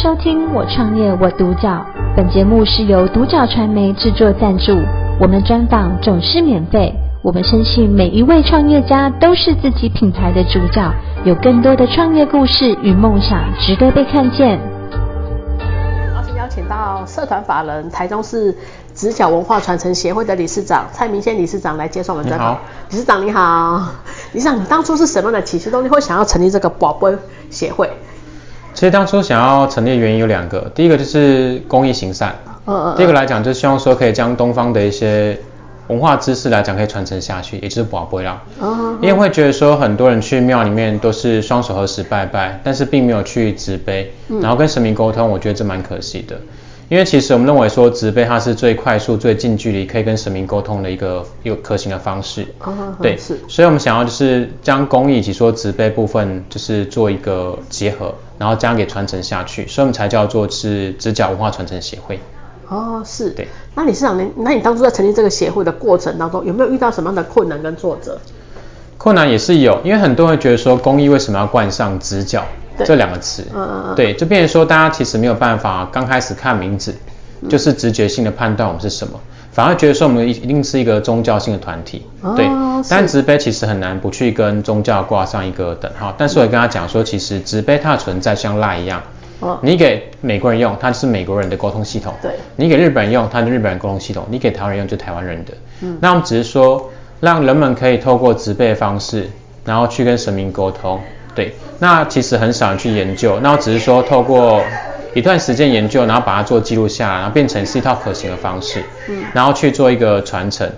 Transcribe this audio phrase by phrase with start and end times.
[0.00, 1.68] 收听《我创业我独角》，
[2.16, 4.78] 本节目是由独角传媒制作赞助，
[5.20, 6.94] 我们专访总是免费。
[7.20, 14.60] 我们相信每一位创业家都是自己品牌的主角，有更多的创业故事与梦想值得被看见。
[16.14, 18.56] 邀请邀请到社团法人台中市
[18.94, 22.56] 直角文化传承协会的理事长蔡明宪理事长来接受我们专访。
[22.88, 23.84] 理事长你好，
[24.32, 27.12] 理事长你当初是什么样的起心动念会想要成立这个宝贝
[27.50, 27.90] 协会？
[28.78, 32.32] 其实当初想要成立的原因有两个，第一个就是公益行善，
[32.64, 35.36] 嗯嗯，第二个来讲就是希望说可以将东方的一些
[35.88, 46.36] 文化知识来讲可以传承下去，也就是保不啦，嗯，因为会觉得说很多人去庙里面都是双手合十拜拜，但是并没有去纸杯，然后跟神明沟通，我觉得这蛮可惜的。
[46.88, 52.46] 因为其实我们认为说掷杯它是最快速、最近距离可以跟神明沟通的一个一个可行的方式。
[52.60, 53.38] 哦，对，是。
[53.46, 62.18] 所以我们想要就是将公益以及说掷杯部分就是做一个结合，然后将给传承下去，所以我们才叫做是直角文化传承协会。
[62.68, 63.30] 哦，是。
[63.30, 63.46] 对。
[63.74, 68.18] 那理事长，你那你当初在成立这个协会的过程当中，有没有遇到什么样的困难跟挫折？
[68.96, 72.44] 困难也是有，因为很多人会觉得说公益为什么要冠上直角？
[72.84, 76.94] 这两个词，嗯嗯嗯，对，就变成说大家其实没有办法刚开始看名字，
[77.42, 79.18] 嗯、就是直觉性的判断我们是什么，
[79.52, 82.46] 反而觉得说我们一定是一个宗教性的团体，哦、对。
[82.88, 89.02] 但掷杯其实很难不去跟宗教挂上一个等号，但是我也跟他讲说，其实掷杯它的存在像赖一样，
[89.40, 92.32] 哦、你给美国人用，它是美国人的沟通系统，对。
[92.54, 95.52] 你给日本人用，它是日本人沟通系统，你给台湾人用，就台湾人的。
[95.80, 95.98] 嗯。
[96.00, 99.28] 那我们只是说，让人们可以透过掷杯的方式，
[99.64, 101.00] 然后去跟神明沟通。
[101.38, 104.60] 对，那其实很少人去研究，那我只是说透过
[105.14, 110.68] 一段时间研究，然后把它做记录下来，然后变成是一套可行的方式，嗯，然后去做一个传承。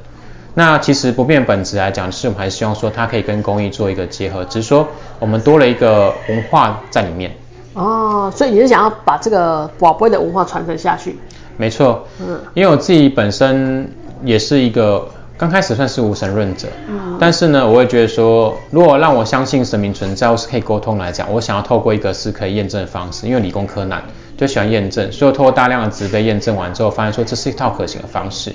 [0.52, 4.86] 那其实不变本质来讲，是我们还是希望说它可以跟公益做一个结合，只是说
[5.18, 7.34] 我们多了一个文化在里面。
[7.72, 11.18] 哦，所以你是想要把这个宝贝的文化传承下去？
[11.56, 13.90] 没错，嗯，因为我自己本身
[14.22, 15.08] 也是一个。
[15.40, 24.02] 刚开始算是无神论者，嗯，但是呢，我会觉得说，如果让我相信神明存在或是可以沟通来讲，我想要透过一个是可以验证的方式，因为理工科男
[24.36, 28.54] 就喜欢验证，所以我透过大量的掷杯验证完之后，发现说这是一套可行的方式，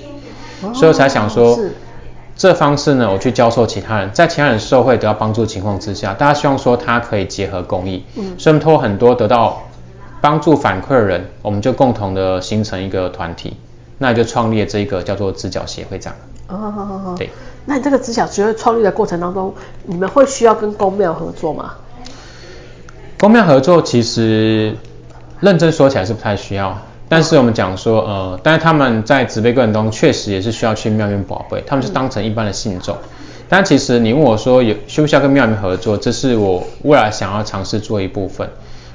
[0.62, 1.72] 哦、所以我才想说，是。
[2.36, 9.60] 这方式呢，我去教授其他人，在其他人受惠得到帮助的情况之下，大家希望说它可以结合公益，嗯，所以我们透过很多得到
[10.20, 13.56] 帮助反馈的人，我们就共同的形成一个团体，
[13.98, 16.16] 那就创立了这一个叫做直角协会这样。
[16.48, 17.14] 哦，好好好。
[17.16, 17.30] 对，
[17.64, 21.74] 那你这个直角协会创立的过程当中，你们会需要跟公庙合作吗？
[23.18, 24.76] 公庙合作其实
[25.40, 32.94] 认真说起来是不太需要，但是我们讲说，呃，但是他们在植被过程中确实也是需要去庙里面宝贝，他们是当成一般的信众。
[32.94, 33.08] 嗯、
[33.48, 38.48] 但其实你问我说有需不需要跟庙里面合作，这是我未来想要尝试做一部分，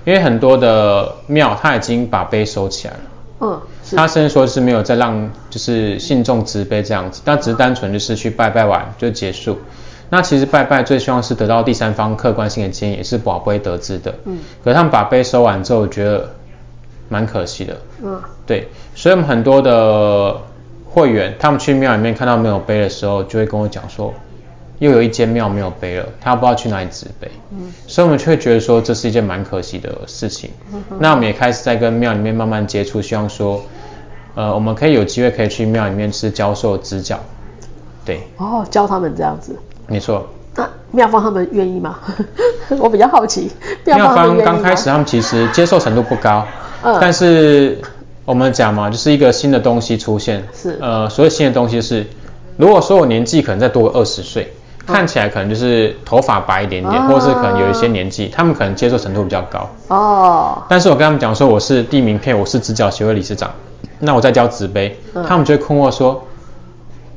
[0.06, 3.00] 因为很多的庙他已经把碑收起来了。
[3.42, 3.62] 嗯。
[3.96, 9.58] 他甚至说是没有再让就是信众掷杯这样子，但只是单纯就是去拜拜完就结束。
[10.10, 14.14] 那其实拜拜最希望是得到第三方客观性的建议，也是宝贝得知的。
[14.26, 14.40] 嗯。
[14.64, 16.30] 可是他们把杯收完之后，我觉得
[17.10, 17.78] 蛮可惜的。
[18.04, 18.22] 嗯。
[18.46, 20.38] 对，所以我们很多的
[20.90, 24.14] 会员，他们去庙里面看到没有杯的时候，就会跟我讲说。
[24.82, 30.50] 又有一间庙没有碑了，他不知道去哪里掷杯，嗯，所以我们却觉得说这是一件蛮可惜的事情。
[30.74, 33.62] 嗯、那我们也开始在跟庙里面慢慢接触，希望说，
[34.34, 37.20] 呃，我们可以有机会可以去庙里面是教授指教，
[38.04, 38.24] 对。
[38.38, 39.56] 哦，教他们这样子。
[39.86, 40.28] 没错。
[40.56, 42.00] 那庙方他们愿意吗？
[42.80, 43.52] 我比较好奇。
[43.86, 46.44] 庙方刚开始他们其实接受程度不高，
[46.82, 47.80] 嗯，但是
[48.26, 52.08] 我们讲嘛，就是一个新的东西出现，是，呃，所谓新的东西是，
[52.58, 54.52] 如果说我年纪可能再多个二十岁。
[54.88, 59.70] 看起来可能就是头发白一点点，哦、或者是可能有一些年纪，他们可能接受程度比较高。
[59.88, 60.64] 哦。
[60.68, 63.52] 但是我跟他们讲说我是递名片，我是直角协会理事长，
[64.00, 66.26] 那我在教纸杯，嗯、他们就会困惑说，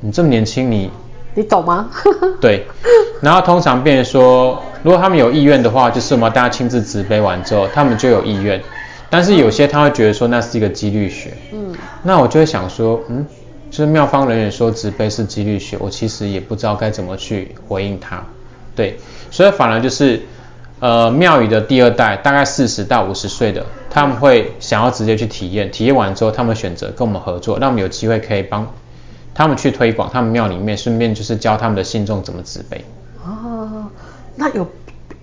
[0.01, 0.91] 你这么年轻，你
[1.35, 1.89] 你懂吗？
[2.41, 2.67] 对。
[3.21, 8.63] 然后通常变成说，如果他们有意愿的话，就是我们大家亲自纸杯完之后，他们就有意愿。
[9.09, 11.33] 但是有些他会觉得说那是一个几率学。
[11.53, 11.75] 嗯。
[12.03, 13.25] 那我就会想说，嗯。
[13.75, 18.23] 就是妙方人员说掷杯是几率学，我其实也不知道该怎么去回应他，
[18.77, 18.97] 对，
[19.33, 20.23] 所以反而就是，
[20.79, 28.65] 呃，庙宇的第二代，大概四十到五十岁的，他们会想要直接去体验，体验完之后，他们选择跟我们合作，让我们有机会可以帮
[29.35, 32.85] 他们去推广他们庙里面，顺便就是教他们的信众怎么掷杯。
[33.27, 33.87] 哦，
[34.37, 34.65] 那有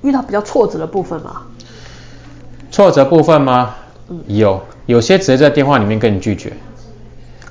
[0.02, 1.44] 遇到比较挫折的部分吗？
[2.70, 3.76] 挫折部分吗？
[4.10, 6.52] 嗯，有，有些直接在电话里面跟你拒绝。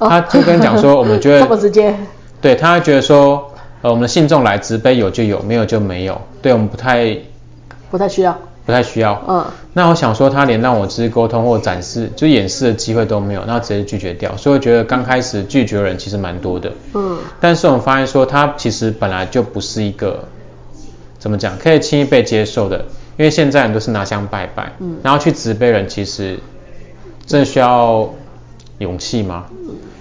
[0.00, 1.94] 他就跟你讲说，我们觉得 这么直接，
[2.40, 3.52] 对，他会觉得说，
[3.82, 7.16] 呃，我们的信众来掷杯有就有，没有就没有，对我们不太
[7.90, 8.32] 不太需要，
[8.64, 9.20] 不不太需要。
[9.26, 9.44] 嗯。
[9.72, 14.36] 那我想说，他连让我直接沟通或展示，就演示的机会都没有，那直接拒绝掉。
[14.36, 16.72] 所以我觉得刚开始拒绝的人其实蛮多的。
[16.94, 17.18] 嗯。
[17.40, 20.24] 但是我们发现说，他其实本来就不是一个
[21.18, 22.78] 怎么讲可以轻易被接受的，
[23.16, 26.38] 因为现在人都是拿香拜拜，嗯，然后去掷杯人，其实
[27.26, 28.08] 真的需要
[28.80, 29.44] 勇气吗？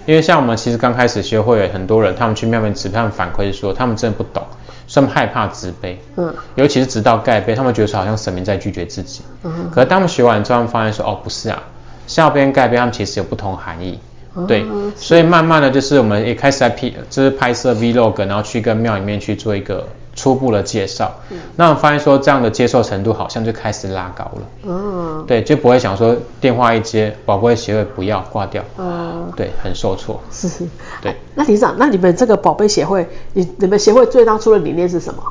[0.06, 4.42] 因为像我们其实刚开始学会，很多人他们去庙里面掷，他们反馈说他们真的不懂，
[4.86, 5.94] 所以他们害怕自卑。
[6.16, 6.34] 嗯。
[6.56, 9.22] 尤其是直到盖杯，他们觉得说好像神明在拒绝自己。
[9.44, 9.70] 嗯。
[9.70, 11.62] 可是当他们学完之后，他们发现说哦不是啊，
[12.06, 13.98] 笑杯跟盖杯他们其实有不同含义。
[14.34, 14.46] 嗯。
[14.46, 14.64] 对。
[14.96, 19.86] 所以慢慢的就是我们也开始在 P 就是拍摄 Vlog，然后去跟庙里面去做一个。
[20.20, 30.46] 初步的介绍，嗯、那我发现说这样的接受程度好像就开始拉高了，嗯，对，就不会想说电话一接，宝贝协会不要挂掉，嗯，对，很受挫，是。
[30.46, 30.66] 是，
[31.00, 35.22] 对，那理事长，那你们这个宝贝协会，你你们协会最当初的理念是什么？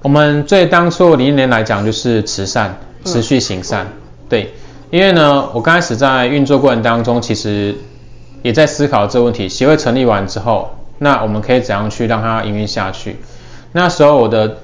[0.00, 3.92] 我们最当初的理念来讲就是慈善，持续行善，嗯、
[4.30, 4.54] 对，
[4.90, 7.74] 因为呢，我刚开始在运作过程当中，其实
[8.40, 13.16] 也在思考这个问题，协会成立完之后，那我们可以怎样去让它营运下去？
[13.76, 14.56] 那时候我的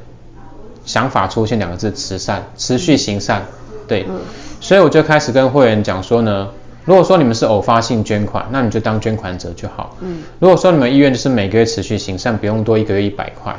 [0.86, 3.44] 想法出现两个字：慈善，持续行善。
[3.86, 4.18] 对，嗯、
[4.58, 6.48] 所以我就开始跟会员讲说呢，
[6.86, 9.94] 如果说你们是偶发性捐款，那你就当捐款者就好。
[10.00, 13.54] 嗯，如果说你们意愿就是每个月持续行善，不用多一个月一百块，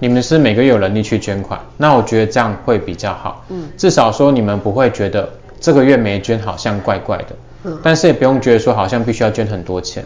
[0.00, 3.42] 你们是每个月有能力去捐款，那我觉得这样会比较好。
[3.48, 5.26] 嗯，至少说你们不会觉得
[5.58, 7.28] 这个月没捐好像怪怪的。
[7.64, 10.04] 嗯，但是也不用觉得说好像必须要捐很多钱。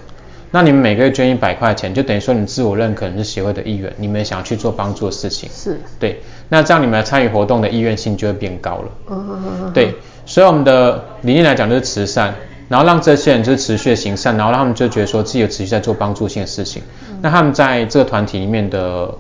[0.55, 6.23] 那你们每个月捐一百块钱，就等于说你自我认可你是协会的一员，你们想要去做帮助的事情，是对。
[6.49, 8.89] 那这样你们参与活动的意愿性就会变高了。
[9.11, 9.73] 嗯嗯嗯。
[9.73, 9.93] 对，
[10.25, 12.33] 所以我们的理念来讲就是慈善，
[12.69, 16.81] 然后让这些人就是持续的行善，然后让他们就觉得说自己有持续在做帮助性的事情。
[17.11, 19.13] 嗯、那他们在这个团体里面的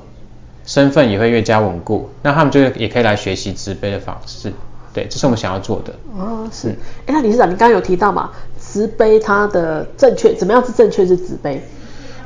[0.64, 4.52] 身份也会越加稳固，那他们就也可以来学习慈悲的方式。
[4.92, 5.92] 对，这是我们想要做的。
[6.16, 6.68] 哦，是。
[6.68, 6.74] 哎、
[7.08, 8.30] 嗯，那理事长，你刚刚有提到嘛？
[8.74, 11.62] 掷杯它的正确怎么样是正确是掷杯？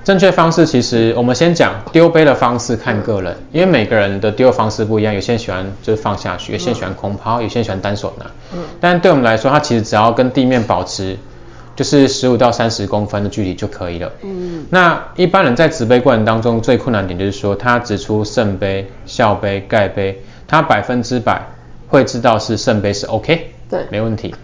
[0.02, 8.24] 正确方式其实我们先讲丢杯的方式看个人，嗯、因为每个人的丢方式不一样，有些人喜欢就是放下去，有些人喜欢空抛，有些人喜欢单手拿。
[8.54, 8.60] 嗯。
[8.80, 11.18] 但对我们来说，它其实只要跟地面保持
[11.76, 14.10] 就是十五到三十公分的距离就可以了。
[14.22, 14.64] 嗯。
[14.70, 21.46] 那一般人在掷杯过程当中最困难点就是说，他指出圣杯、笑杯、盖杯，他百分之百
[21.88, 24.34] 会知道是圣杯是 OK，对，没问题。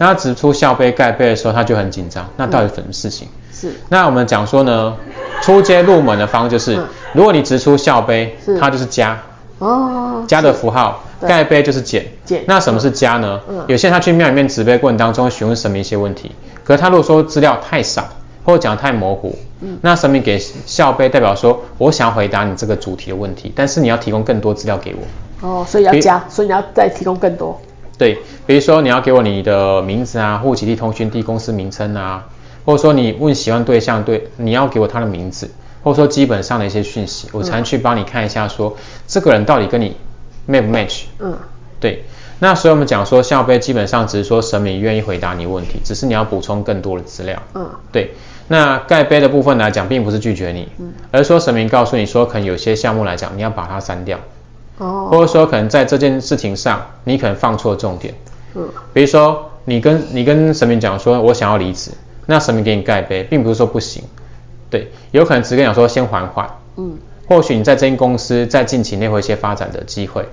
[0.00, 2.26] 那他指出校杯盖杯的时候，他就很紧张。
[2.38, 3.28] 那到底什么事情？
[3.28, 3.72] 嗯、是。
[3.90, 4.96] 那我们讲说呢，
[5.42, 9.20] 出街入门的方就是，嗯、如果你指出校杯，是它就是加。
[9.58, 10.24] 哦。
[10.26, 11.04] 加的符号。
[11.20, 12.06] 盖杯就是减。
[12.24, 12.42] 减。
[12.46, 13.38] 那什么是加呢？
[13.46, 13.62] 嗯。
[13.68, 16.32] 有些人他去庙里面指杯过程当中会询问神明一些问题，
[16.64, 18.08] 可是他如果说资料太少，
[18.42, 19.78] 或者讲得太模糊，嗯。
[19.82, 25.46] 那神明给校杯代表说，我想要回答你这个主题的问题，但是你要提供更多资料给我。
[25.46, 27.60] 哦，所以要加，所以你要再提供更多。
[28.00, 28.16] 对，
[28.46, 32.26] 比如说你要给我你的名字啊、户籍地、通讯地、公司名称啊，
[32.64, 35.50] 或者说你问喜欢对象，对，你要给我他的名字，
[35.82, 39.94] 或者说基本上的一些讯息，我才能去帮你看一下说，说、嗯、这个人到底跟你
[40.48, 41.02] match 不 match？
[41.18, 41.36] 嗯，
[41.78, 42.02] 对。
[42.38, 47.42] 那所以我们讲说，校杯基本上只是说神明愿意回答你问题，只是你要补充更多的资料。
[47.54, 48.14] 嗯，对。
[48.48, 54.18] 那盖杯的部分来讲，并不是拒绝你，嗯，而是说神明告诉你说，可能有些项目来讲，你要把它删掉。
[54.80, 58.12] 哦，或者说可能在这件事情上，你可能放错重点。
[58.54, 61.90] 嗯，比如说你跟你跟神明讲说，我想要离职，
[62.26, 64.02] 那神明给你盖杯，并不是说不行，
[64.70, 66.48] 对，有可能只跟你讲说先缓缓。
[66.76, 70.26] 嗯，或许你在这间公司在近期内会有一些发展的机会，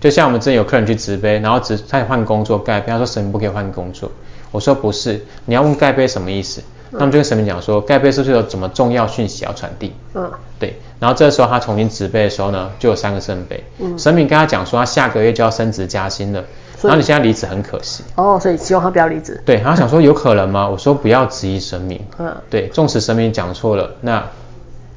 [0.00, 4.10] 就像我们之前有客人去掷杯，然后掷他换工作盖杯，他说神明不可以换工作，
[4.50, 6.62] 我说不是，你要问盖杯什么意思？
[6.90, 9.92] 那么就跟神明讲说，盖杯是不是有什么重要讯息要传递？
[10.14, 10.74] 嗯，对。
[10.98, 13.62] 然后这时候他重新掷杯的时候呢，就有三个圣杯。
[13.78, 13.98] 嗯。
[13.98, 16.42] 神明跟他讲说，他下个月就要升职加薪了。
[16.80, 18.04] 然后你现在离职很可惜。
[18.14, 19.38] 哦，所以希望他不要离职。
[19.44, 20.66] 对，他想说有可能吗？
[20.66, 22.00] 我说不要质疑神明。
[22.18, 22.34] 嗯。
[22.48, 24.24] 对，纵使神明讲错了，那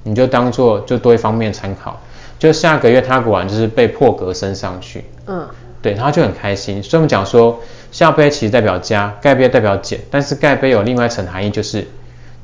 [0.03, 1.99] 你就当做就多一方面参考。
[2.39, 5.03] 就下个月他果然就是被破格升上去。
[5.27, 5.45] 嗯。
[5.81, 6.81] 对，他就很开心。
[6.83, 7.59] 所以我们讲说。
[7.91, 11.85] 笑杯其实代表加，盖杯代表减，但是盖杯有另外一层含义，就是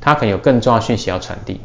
[0.02, 1.62] 它可能有更重要讯息要传递。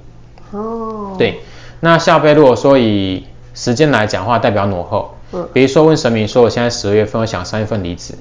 [0.52, 1.16] 哦。
[1.18, 1.40] 对，
[1.80, 3.24] 那下杯如果说以
[3.54, 5.16] 时间来讲的话，代表挪后。
[5.32, 5.48] 嗯。
[5.52, 8.14] 比如说问神明说，我现在十二月份，我想三月份离职。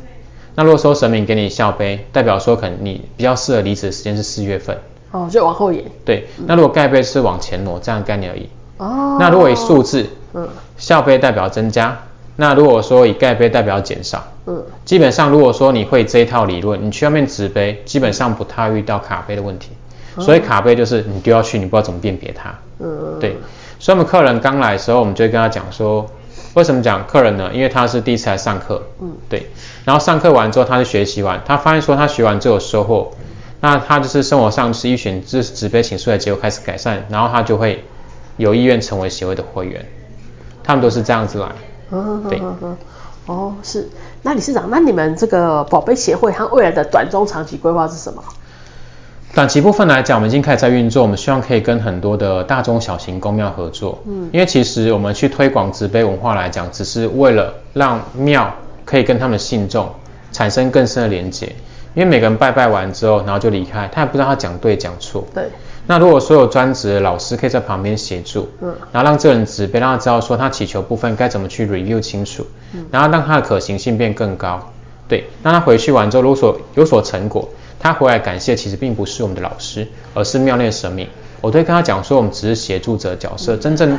[0.55, 4.75] 那如果说神明给你笑杯，代表说可能你比较适合离职的时间是四月份。
[5.11, 5.85] 哦，就往后延。
[6.03, 8.49] 对，那如果盖杯是往前挪，这样概念而已。
[8.77, 9.17] 哦。
[9.19, 12.01] 那如果以数字，嗯，笑杯代表增加。
[12.35, 19.69] 那如果说以盖杯代表减少，嗯，基本上如果说你会这一套理论，你去外面掷杯，基本上不太遇到卡杯的问题。
[20.17, 22.53] 嗯、所以卡杯就是你丢下去，你不知道怎么辨别它。
[22.79, 23.37] 嗯，对。
[23.79, 26.09] 所以我们客人刚来的时候，我们就会跟他讲说，
[26.53, 27.49] 为什么讲客人呢？
[27.53, 29.47] 因为他是第一次来上课，嗯，对。
[29.85, 33.11] 然后上课完之后，他就学习完，他发现说他学完之后有收获，
[33.59, 37.83] 那他就是生活上是一选就是纸杯请出来结果开始改善，然后他就会
[38.37, 39.85] 有意愿成为协会的会员。
[40.63, 41.47] 他们都是这样子来，
[41.91, 42.41] 嗯，对。
[43.27, 43.87] 哦，是。
[44.23, 48.23] 那理事长，那你们这个宝贝协会它未来的短中长期规划是什么？
[49.33, 53.99] 短期部分来讲，我们已经开始在运作，我们希望可以跟很多的大中小型公庙合作。
[54.05, 59.89] 嗯，因为其实我们去推广纸杯文化来讲，只是为了让庙可以跟他们信众
[60.33, 61.45] 产生更深的连结。
[61.93, 65.23] 因为每个人拜拜完之后，然后就离开，他也不知道他讲对讲错。
[65.33, 65.49] 对。
[65.87, 74.71] 那如果所有专职的老师可以在旁边协助，嗯，然后让这个人纸杯让他知道说他祈求部分该怎么去 review 清楚，嗯，然后让他的可行性变更高。
[75.07, 77.49] 对，那他回去完之后，如果所有所成果。
[77.83, 81.07] 他回来感谢，其实并不是我们的老师，而是庙内的神明。
[81.41, 83.97] 我都会跟他讲说，我们只是协助者角色，真正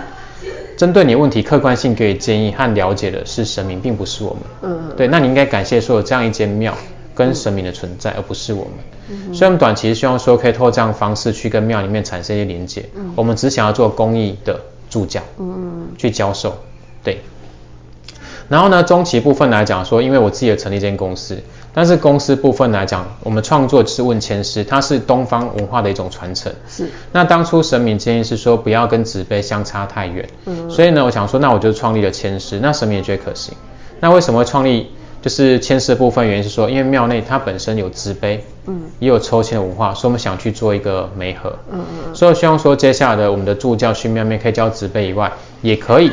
[0.76, 4.42] 针对你问题客观性给予建议和了解的是神明，并不是我们。
[4.62, 6.72] 嗯，对，那你应该感谢说有这样一间庙
[7.12, 8.72] 跟神明的存在，而不是我们。
[9.08, 12.84] 嗯，所以我们短期希望说可以透过这样的方式去跟庙里面产生一些连接。
[12.94, 15.20] 嗯，我们只想要做公益的助教。
[15.38, 16.56] 嗯，去教授。
[17.02, 17.20] 对。
[18.48, 21.38] 然后呢，中期部分来讲说，因为我自己也成立一间公司。
[21.74, 26.52] 但是公司部分来讲，我们创作是问签师，它是东方文化的一种传承。
[26.68, 26.90] 是。
[27.12, 30.28] 那当初神明建议是说不要跟纸杯相差太远。
[30.44, 30.68] 嗯。
[30.70, 33.54] 所以呢，我想说，那我就创立了签师，那神明也觉得可行。
[34.00, 34.90] 那为什么会创立
[35.22, 36.26] 就是签诗的部分？
[36.26, 41.56] 原因是说，因为庙内它本身有纸杯，嗯，也有抽签的文化，所以我们想去做一个媒合。
[41.70, 42.14] 嗯嗯。
[42.14, 46.10] 所以我希望说，接下来的我们的助教去庙里面可以教纸杯以外，也可以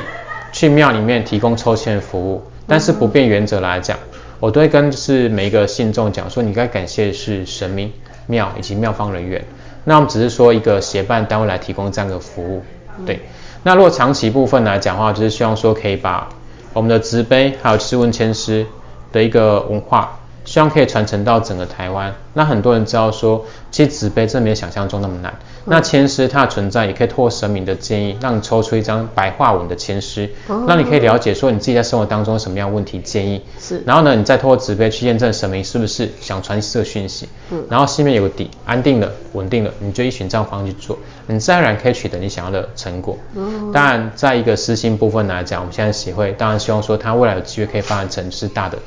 [0.53, 3.97] 去庙里面提供抽签服务，但是不变原则来讲。
[4.39, 7.91] 我都会跟就是每一个信众讲说，你该感谢的是神明、
[8.27, 9.43] 庙以及庙方人员。
[9.83, 12.61] 那我们只是说一个协办单位来提供这样的服务，
[13.05, 13.19] 对。
[13.63, 16.29] 那如果长期部分来讲的话，就是希望说可以把
[16.73, 18.65] 我们的纸杯还有诗问签诗
[19.11, 20.15] 的一个文化。
[20.45, 22.11] 希望可以传承到整个台湾。
[22.33, 25.31] 那很多人知道说，其实纸杯真的没有想象中那么难。
[25.31, 33.43] 嗯、那签诗它的存在，也可以透过神明的建议，让你抽出一张白话文的签诗，让、哦、你可以了解说你自己在生活当中有什么样的问题建议。
[33.59, 33.83] 是。
[33.85, 37.29] 然后呢，你再透过纸杯去验证神明是不是想传递这个讯息。
[37.51, 37.63] 嗯。
[37.69, 40.97] 然后心里面有个底，安定了，稳定了，你就依循这样方式去做，
[41.27, 43.15] 你自然而然可以取得你想要的成果。
[43.35, 43.71] 嗯。
[43.71, 48.79] 当然，在一个私心部分来讲，我们现在协会当然希望说，它未来有机会可以发展成是大的。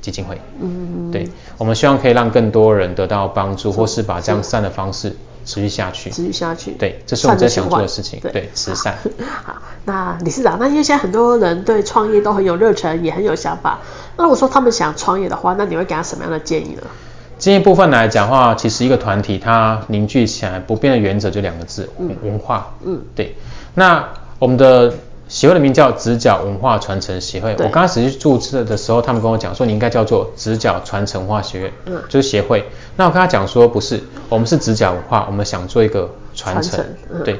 [0.00, 8.96] 基金会，嗯，对，我们希望可以让更多人得到帮助，或是把这样善的方式持续下去，持续下去，对，这是我们在想做的事情，对，慈善。
[9.44, 13.80] 好，那理事长，那因为现在很多人对创业都很有热忱，也很有想法，
[14.16, 16.82] 那如果说他们想创业的话，那你会给他什么样的建议呢？
[17.38, 23.34] 建议部分来讲的话，其实一个团体它凝聚起来不变的原则就两个字，嗯，文化，嗯，对，
[23.74, 24.94] 那我们的。
[25.28, 27.52] 协会的名叫直角文化传承协会。
[27.58, 32.64] 我刚开始去注册的时候，他们跟我讲说，你应该叫做直角传承文化学院，嗯，就是协会。
[32.96, 37.38] 那我跟他讲说，不是，我们是直角文化，我们想做一个传承，传承嗯、对。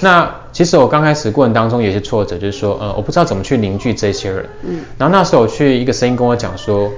[0.00, 4.84] 那其实我刚开始过程当中有些挫折，就是说，呃，我不知道怎么去凝聚这些人，嗯。
[4.96, 6.90] 然后那时候我去一个声音跟我讲说，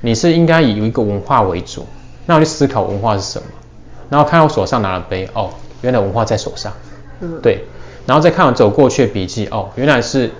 [0.00, 1.86] 你是应该以一个文化为主。
[2.26, 3.46] 那我就思考文化是什么，
[4.08, 5.50] 然后看到我手上拿了杯，哦，
[5.80, 6.72] 原来文化在手上，
[7.20, 7.64] 嗯，对。
[8.06, 10.30] 然后再看我走过去的笔记，哦，原来是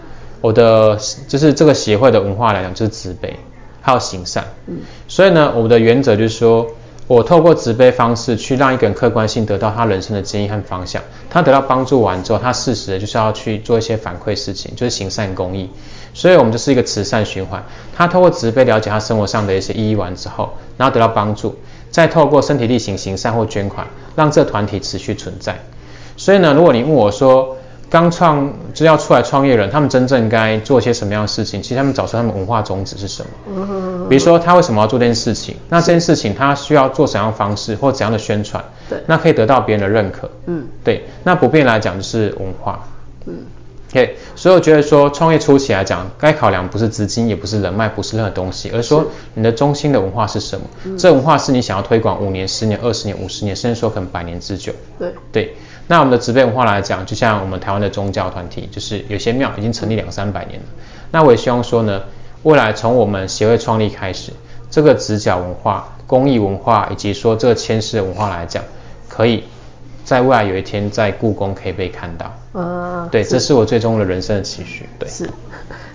[0.41, 0.99] 我的，
[1.29, 3.39] 就是这个协会的文化来讲，就是慈悲，
[3.81, 4.45] 还有行善。
[4.67, 4.79] 嗯。
[5.07, 6.67] 所以呢，我的原则就是说，
[7.07, 11.03] 我透过慈悲方式去让一个人客观性得到他人生的建议和方向。
[11.29, 15.69] 他得到帮助完之后，他适时的就是要去做一些反馈事情，就是行善公益。
[16.13, 17.63] 所以我们就是一个慈善循环。
[17.95, 21.55] 他透过慈悲了解他生活上的一些意义完之后，然后得到帮助，
[21.91, 23.87] 再透过身体力行行善或捐款，
[24.17, 25.61] 让这个团体持续存在。
[26.21, 27.57] 所以呢，如果你问我说，
[27.89, 31.63] 刚创就要出来创业的人，他们真正该做些什么样的事情？
[31.63, 33.31] 其实他们找出他们文化宗旨是什么。
[33.49, 34.07] 嗯。
[34.07, 35.57] 比如说他为什么要做这件事情？
[35.71, 38.63] 那这件事情他需要做怎样的方式或怎样的宣传？
[38.91, 38.99] 对。
[39.07, 40.31] 那可以得到别人的认可。
[40.45, 40.67] 嗯。
[40.85, 41.07] 对。
[41.25, 42.85] 那不变来讲就是文化。
[43.25, 43.39] 嗯。
[43.91, 49.05] OK，所以我觉得说创业初期来讲，该考量不是资金，也不是人脉，不是任何东西，而是说
[49.35, 50.67] 你的中心的文化是什么？
[50.85, 50.97] 嗯。
[50.97, 54.73] 这文化是你想要推广五年、十年、二十年、五十年，甚至说可能百年之久。
[54.97, 55.13] 对。
[55.33, 55.57] 对。
[55.89, 60.67] 那我们的植被文化来讲，就像我们台湾的宗教团体，就是有些庙已经成立两三百年了。
[61.11, 62.03] 那我也希望说呢，
[62.45, 64.31] 未来从我们协会创立开始，
[64.71, 68.63] 这个直角文化、公益文化以及说这个签诗的文化来讲，
[69.09, 69.43] 可以
[70.11, 72.35] 在未来有一天在故宫可以被看到。
[72.53, 74.85] 嗯，对，这是我最终的人生的期许。
[74.99, 75.31] 对，是。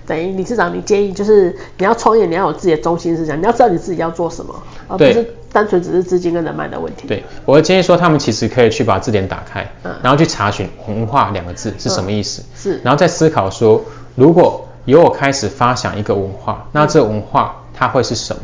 [0.08, 4.56] 等于理事长，你建议就是你要创业，你要有自己的中心思想，你要知道你自己要做什么，
[4.88, 7.10] 而不是单纯只是资金跟人脉的问题。
[7.10, 13.84] 对，我会建议说，他们其实可以去把字典打开，嗯，然后去查询“文化”两个字是什么意思，嗯，是，然后再思考说，
[14.16, 18.44] 如果由我开始发想一个文化，那这文化它会是什么？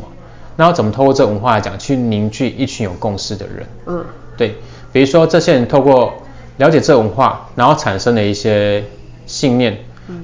[0.54, 3.66] 那我怎么透过这文化来讲，去凝聚一群有共识的人？
[3.86, 4.04] 嗯，
[4.36, 4.54] 对，
[4.92, 6.12] 比如说这些人透过
[6.58, 8.84] 了解这文化，然后产生了一些
[9.26, 9.78] 信念，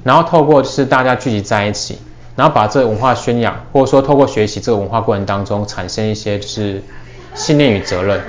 [0.04, 1.98] 然后透过就是大家聚集在一起，
[2.36, 6.82] 然后把这文化宣扬，或者说透过学习这个文化过程当中产生一些就是
[7.34, 8.20] 信念与责任，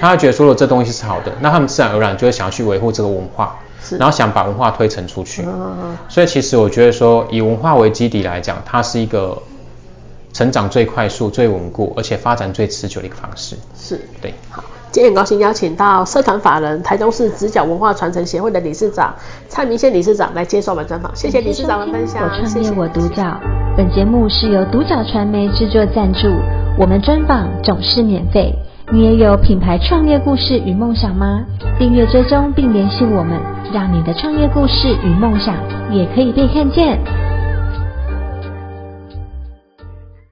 [0.00, 3.56] 他会觉得说了这东西是好的，那他们自然而然就会想要去维护这个文化，
[3.98, 5.46] 然后想把文化推陈出去。
[6.08, 9.40] 所以其实我觉得说以文化为基底来讲，它是一个。
[10.34, 13.56] 成长最快速、最稳固，而且发展最持久的一个方式。
[13.76, 14.34] 是，对。
[14.50, 19.14] 好，今天很高兴邀请到社团法人台中市直角文化传承协会的理事长
[19.48, 21.14] 蔡明宪理事长来接受我们专访。
[21.14, 22.24] 谢谢理事长的分享。
[22.24, 23.40] 我创业我独角。
[23.76, 26.28] 本节目是由独角传媒制作赞助，
[26.78, 28.52] 我们专访总是免费。
[28.92, 31.44] 你也有品牌创业故事与梦想吗？
[31.78, 33.40] 订阅追踪并联系我们，
[33.72, 35.54] 让你的创业故事与梦想
[35.90, 36.98] 也可以被看见。